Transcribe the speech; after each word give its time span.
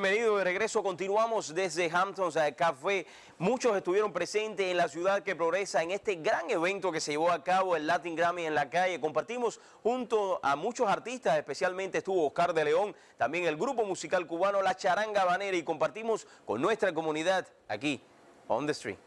Bienvenido 0.00 0.36
de 0.36 0.44
regreso. 0.44 0.80
Continuamos 0.80 1.52
desde 1.52 1.90
Hamptons 1.92 2.38
Café. 2.56 3.04
Muchos 3.36 3.76
estuvieron 3.76 4.12
presentes 4.12 4.70
en 4.70 4.76
la 4.76 4.86
ciudad 4.86 5.24
que 5.24 5.34
progresa 5.34 5.82
en 5.82 5.90
este 5.90 6.14
gran 6.14 6.48
evento 6.48 6.92
que 6.92 7.00
se 7.00 7.10
llevó 7.10 7.32
a 7.32 7.42
cabo 7.42 7.74
el 7.74 7.84
Latin 7.84 8.14
Grammy 8.14 8.46
en 8.46 8.54
la 8.54 8.70
calle. 8.70 9.00
Compartimos 9.00 9.60
junto 9.82 10.38
a 10.40 10.54
muchos 10.54 10.86
artistas, 10.86 11.36
especialmente 11.36 11.98
estuvo 11.98 12.28
Oscar 12.28 12.54
de 12.54 12.66
León, 12.66 12.94
también 13.16 13.46
el 13.46 13.56
grupo 13.56 13.84
musical 13.84 14.24
cubano 14.28 14.62
La 14.62 14.76
Charanga 14.76 15.24
Banera 15.24 15.56
y 15.56 15.64
compartimos 15.64 16.28
con 16.46 16.62
nuestra 16.62 16.94
comunidad 16.94 17.48
aquí, 17.66 18.00
on 18.46 18.66
the 18.66 18.72
street. 18.72 18.98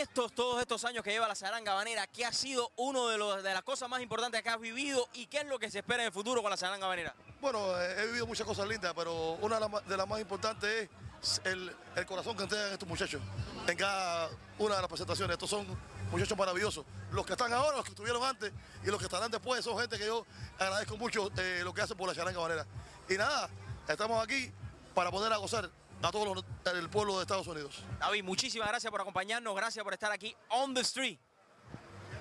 Estos, 0.00 0.32
todos 0.32 0.60
estos 0.60 0.84
años 0.84 1.02
que 1.02 1.10
lleva 1.10 1.28
la 1.28 1.34
Saranga 1.34 1.74
Banera, 1.74 2.06
¿qué 2.06 2.24
ha 2.24 2.32
sido 2.32 2.70
uno 2.76 3.08
de, 3.08 3.42
de 3.42 3.54
las 3.54 3.62
cosas 3.62 3.88
más 3.88 4.00
importantes 4.02 4.42
que 4.42 4.48
has 4.48 4.60
vivido 4.60 5.08
y 5.14 5.26
qué 5.26 5.38
es 5.38 5.46
lo 5.46 5.58
que 5.58 5.70
se 5.70 5.78
espera 5.78 6.02
en 6.02 6.08
el 6.08 6.12
futuro 6.12 6.42
con 6.42 6.50
la 6.50 6.56
Saranga 6.56 6.86
Banera? 6.86 7.14
Bueno, 7.40 7.78
he 7.80 8.06
vivido 8.06 8.26
muchas 8.26 8.46
cosas 8.46 8.66
lindas, 8.66 8.92
pero 8.94 9.32
una 9.40 9.58
de 9.58 9.96
las 9.96 10.08
más 10.08 10.20
importantes 10.20 10.88
es 11.22 11.40
el, 11.44 11.74
corazón 12.06 12.36
que 12.36 12.44
entregan 12.44 12.72
estos 12.72 12.88
muchachos 12.88 13.20
en 13.66 13.76
cada 13.76 14.28
una 14.58 14.76
de 14.76 14.80
las 14.80 14.88
presentaciones. 14.88 15.34
Estos 15.34 15.50
son 15.50 15.66
muchachos 16.10 16.36
maravillosos. 16.36 16.84
Los 17.10 17.26
que 17.26 17.32
están 17.32 17.52
ahora, 17.52 17.76
los 17.76 17.84
que 17.84 17.90
estuvieron 17.90 18.22
antes 18.22 18.52
y 18.84 18.86
los 18.86 18.98
que 18.98 19.04
estarán 19.04 19.30
después, 19.30 19.64
son 19.64 19.78
gente 19.78 19.98
que 19.98 20.06
yo 20.06 20.26
agradezco 20.58 20.96
mucho 20.96 21.30
eh, 21.36 21.60
lo 21.64 21.72
que 21.74 21.82
hacen 21.82 21.96
por 21.96 22.08
la 22.08 22.14
Charanga 22.14 22.38
Banera. 22.38 22.66
Y 23.08 23.14
nada, 23.14 23.48
estamos 23.88 24.22
aquí 24.22 24.50
para 24.94 25.10
poder 25.10 25.32
a 25.32 25.36
gozar 25.36 25.70
a 26.02 26.10
todo 26.10 26.44
el 26.74 26.88
pueblo 26.88 27.16
de 27.16 27.22
Estados 27.22 27.46
Unidos. 27.46 27.82
David, 27.98 28.24
muchísimas 28.24 28.68
gracias 28.68 28.90
por 28.90 29.00
acompañarnos, 29.00 29.54
gracias 29.54 29.82
por 29.82 29.92
estar 29.92 30.12
aquí 30.12 30.34
on 30.50 30.74
the 30.74 30.80
street. 30.80 31.18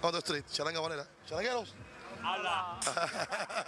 On 0.01 0.11
the 0.11 0.19
street, 0.19 0.45
charanga 0.51 0.81
manera. 0.81 1.07
Charangueros. 1.27 1.73
Habla. 2.23 2.79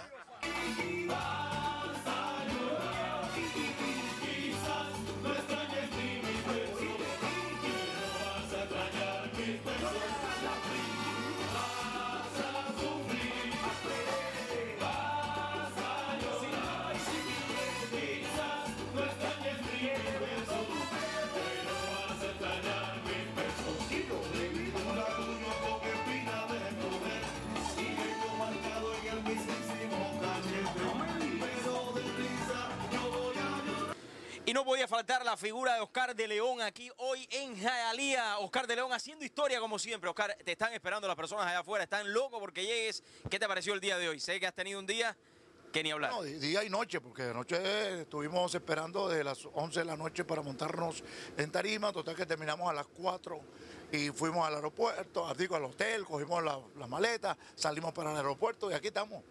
Y 34.48 34.54
no 34.54 34.64
podía 34.64 34.88
faltar 34.88 35.26
la 35.26 35.36
figura 35.36 35.74
de 35.74 35.80
Oscar 35.80 36.16
de 36.16 36.26
León 36.26 36.62
aquí 36.62 36.90
hoy 36.96 37.28
en 37.30 37.54
Jayalía. 37.54 38.38
Oscar 38.38 38.66
de 38.66 38.76
León 38.76 38.90
haciendo 38.94 39.22
historia 39.22 39.60
como 39.60 39.78
siempre. 39.78 40.08
Oscar, 40.08 40.34
te 40.42 40.52
están 40.52 40.72
esperando 40.72 41.06
las 41.06 41.18
personas 41.18 41.44
allá 41.44 41.58
afuera, 41.58 41.84
están 41.84 42.10
locos 42.14 42.40
porque 42.40 42.64
llegues. 42.64 43.02
¿Qué 43.28 43.38
te 43.38 43.46
pareció 43.46 43.74
el 43.74 43.80
día 43.80 43.98
de 43.98 44.08
hoy? 44.08 44.20
Sé 44.20 44.40
que 44.40 44.46
has 44.46 44.54
tenido 44.54 44.78
un 44.78 44.86
día 44.86 45.14
que 45.70 45.82
ni 45.82 45.90
hablar. 45.90 46.12
No, 46.12 46.22
día 46.22 46.64
y 46.64 46.70
noche, 46.70 46.98
porque 46.98 47.24
anoche 47.24 48.00
estuvimos 48.00 48.54
esperando 48.54 49.06
de 49.06 49.22
las 49.22 49.46
11 49.52 49.80
de 49.80 49.84
la 49.84 49.98
noche 49.98 50.24
para 50.24 50.40
montarnos 50.40 51.04
en 51.36 51.52
Tarima, 51.52 51.92
total 51.92 52.16
que 52.16 52.24
terminamos 52.24 52.70
a 52.70 52.72
las 52.72 52.86
4 52.86 53.38
y 53.92 54.08
fuimos 54.08 54.46
al 54.46 54.54
aeropuerto, 54.54 55.30
digo 55.34 55.56
al 55.56 55.64
hotel, 55.66 56.06
cogimos 56.06 56.42
la, 56.42 56.58
la 56.78 56.86
maleta, 56.86 57.36
salimos 57.54 57.92
para 57.92 58.12
el 58.12 58.16
aeropuerto 58.16 58.70
y 58.70 58.72
aquí 58.72 58.86
estamos. 58.86 59.22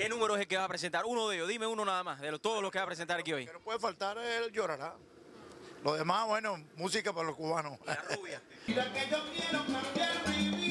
¿Qué 0.00 0.08
número 0.08 0.34
es 0.34 0.40
el 0.40 0.48
que 0.48 0.56
va 0.56 0.64
a 0.64 0.68
presentar? 0.68 1.04
Uno 1.04 1.28
de 1.28 1.36
ellos, 1.36 1.46
dime 1.46 1.66
uno 1.66 1.84
nada 1.84 2.02
más, 2.02 2.22
de 2.22 2.38
todos 2.38 2.62
los 2.62 2.70
que 2.70 2.78
va 2.78 2.84
a 2.84 2.86
presentar 2.86 3.20
aquí 3.20 3.34
hoy. 3.34 3.44
Que 3.44 3.52
no 3.52 3.60
puede 3.60 3.78
faltar 3.78 4.16
el 4.16 4.50
llorará. 4.50 4.94
Lo 5.84 5.92
demás, 5.92 6.26
bueno, 6.26 6.56
música 6.76 7.12
para 7.12 7.26
los 7.26 7.36
cubanos. 7.36 7.78
La 7.84 7.96
rubia. 8.16 8.40
Mira 8.66 8.90
que 8.94 9.10
yo 9.10 9.18
quiero 9.30 9.58
cambiar 9.66 10.28
mi 10.28 10.48
vida. 10.56 10.69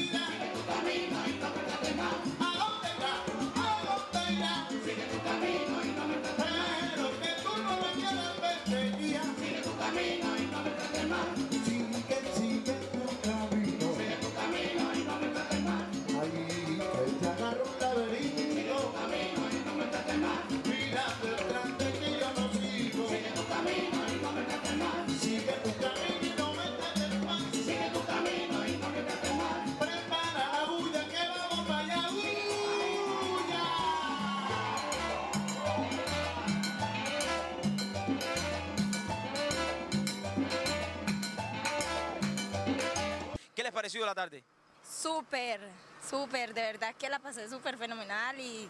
Parecido 43.80 44.04
la 44.04 44.14
tarde? 44.14 44.44
Súper, 44.86 45.58
súper, 46.06 46.52
de 46.52 46.60
verdad 46.60 46.94
que 46.96 47.08
la 47.08 47.18
pasé 47.18 47.48
súper 47.48 47.78
fenomenal 47.78 48.38
y 48.38 48.68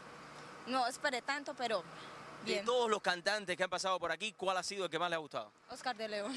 no 0.68 0.86
esperé 0.86 1.20
tanto, 1.20 1.52
pero 1.54 1.82
bien. 2.44 2.60
De 2.60 2.64
todos 2.64 2.88
los 2.88 3.02
cantantes 3.02 3.56
que 3.56 3.64
han 3.64 3.70
pasado 3.70 3.98
por 3.98 4.12
aquí, 4.12 4.32
¿cuál 4.34 4.56
ha 4.56 4.62
sido 4.62 4.84
el 4.84 4.90
que 4.90 5.00
más 5.00 5.10
le 5.10 5.16
ha 5.16 5.18
gustado? 5.18 5.50
Oscar 5.68 5.96
de 5.96 6.06
León, 6.06 6.32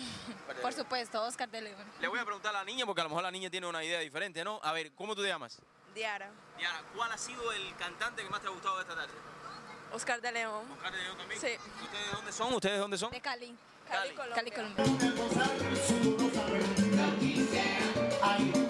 por 0.64 0.74
supuesto, 0.74 1.22
Oscar 1.22 1.48
de 1.50 1.62
León. 1.62 1.84
Le 2.02 2.08
voy 2.08 2.18
a 2.18 2.26
preguntar 2.26 2.50
a 2.56 2.60
la 2.60 2.66
niña, 2.66 2.88
porque 2.88 3.02
a 3.02 3.04
lo 3.04 3.12
mejor 3.12 3.22
la 3.22 3.30
niña 3.30 3.52
tiene 3.52 3.68
una 3.68 3.84
idea 3.84 4.00
diferente, 4.00 4.44
¿no? 4.44 4.60
A 4.64 4.72
ver, 4.72 4.92
¿cómo 4.94 5.16
tú 5.16 5.22
te 5.22 5.28
llamas? 5.28 5.60
Diara. 5.94 6.32
Diara, 6.58 6.82
¿cuál 6.96 7.12
ha 7.12 7.18
sido 7.20 7.52
el 7.52 7.76
cantante 7.76 8.24
que 8.24 8.30
más 8.32 8.42
te 8.42 8.48
ha 8.48 8.52
gustado 8.52 8.78
de 8.78 8.82
esta 8.82 8.96
tarde? 8.96 9.14
Oscar 9.92 10.20
de 10.20 10.32
León. 10.32 10.72
¿Oscar 10.72 10.92
de 10.92 11.04
León 11.04 11.18
también? 11.18 11.40
Sí. 11.40 11.58
¿Ustedes 11.84 12.12
dónde 12.12 12.32
son? 12.32 12.54
¿Ustedes 12.56 12.80
dónde 12.80 12.98
son? 12.98 13.12
De 13.12 13.22
Cali. 13.22 13.56
Cali, 13.88 14.16
Cali, 14.34 14.50
Colombia. 14.50 14.84
Ay, 18.26 18.52
aparte 18.52 18.62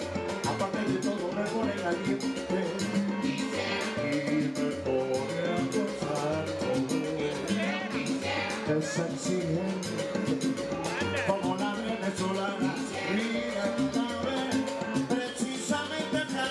es 8.78 9.00
como 11.28 11.56
la 11.56 11.74
venezolana 11.74 12.74
mira 13.14 13.76
una 13.78 14.08
vez 14.22 14.56
precisamente 15.08 16.16
acá 16.16 16.48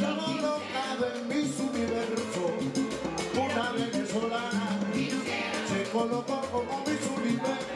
colocado 0.00 1.04
en 1.14 1.28
mis 1.28 1.60
universo 1.60 2.42
una 3.34 3.72
venezolana 3.72 4.66
se 5.68 5.80
colocó 5.90 6.40
como 6.50 6.84
mis 6.86 7.04
universo 7.18 7.68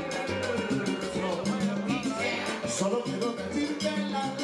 solo 2.78 3.02
quiero 3.04 3.32
decir 3.34 3.76
que 3.78 3.90
las 4.10 4.38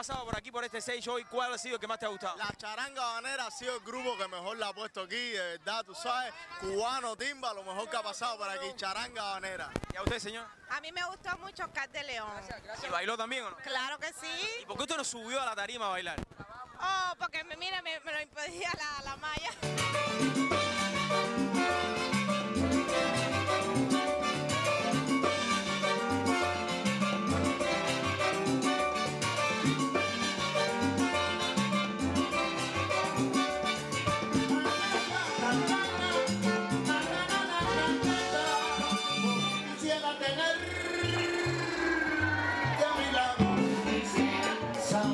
pasado 0.00 0.24
por 0.24 0.34
aquí, 0.34 0.50
por 0.50 0.64
este 0.64 0.78
stage 0.78 1.10
hoy, 1.10 1.24
¿cuál 1.24 1.52
ha 1.52 1.58
sido 1.58 1.74
el 1.74 1.80
que 1.80 1.86
más 1.86 1.98
te 1.98 2.06
ha 2.06 2.08
gustado? 2.08 2.34
La 2.38 2.48
charanga 2.56 3.04
banera 3.04 3.46
ha 3.46 3.50
sido 3.50 3.74
el 3.74 3.80
grupo 3.80 4.16
que 4.16 4.26
mejor 4.28 4.56
la 4.56 4.68
ha 4.68 4.72
puesto 4.72 5.02
aquí, 5.02 5.14
de 5.32 5.58
verdad, 5.58 5.84
tú 5.84 5.94
sabes, 5.94 6.32
cubano, 6.58 7.14
timba, 7.16 7.52
lo 7.52 7.62
mejor 7.64 7.90
que 7.90 7.98
ha 7.98 8.02
pasado 8.02 8.38
por 8.38 8.48
aquí, 8.48 8.64
charanga 8.76 9.22
banera. 9.32 9.70
¿Y 9.92 9.96
a 9.98 10.02
usted, 10.02 10.18
señor? 10.18 10.46
A 10.70 10.80
mí 10.80 10.90
me 10.90 11.04
gustó 11.04 11.36
mucho 11.36 11.64
Oscar 11.66 11.90
de 11.90 12.02
León. 12.04 12.30
¿Y 12.82 12.88
bailó 12.88 13.18
también 13.18 13.44
o 13.44 13.50
no? 13.50 13.56
Claro 13.58 13.98
que 13.98 14.06
sí. 14.14 14.48
¿Y 14.62 14.64
por 14.64 14.78
qué 14.78 14.84
usted 14.84 14.96
no 14.96 15.04
subió 15.04 15.38
a 15.42 15.44
la 15.44 15.54
tarima 15.54 15.84
a 15.88 15.90
bailar? 15.90 16.16
Oh, 16.80 17.14
porque 17.18 17.44
me- 17.44 17.56
mira, 17.58 17.82
me, 17.82 18.00
me 18.00 18.12
lo 18.12 18.22
impedía 18.22 18.70
la, 18.78 19.02
la 19.04 19.16
malla. 19.16 19.50